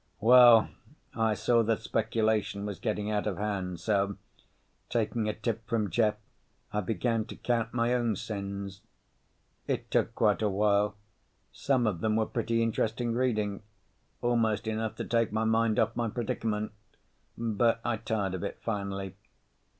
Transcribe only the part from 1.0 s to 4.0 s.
I saw that speculation was getting out of hand